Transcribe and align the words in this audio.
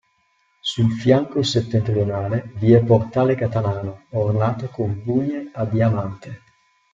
Sul 0.61 0.89
fianco 0.93 1.43
settentrionale 1.43 2.53
vi 2.55 2.73
è 2.73 2.83
portale 2.83 3.35
catalano, 3.35 4.05
ornato 4.13 4.67
con 4.69 4.99
bugne 5.03 5.51
a 5.53 5.63
diamante. 5.65 6.41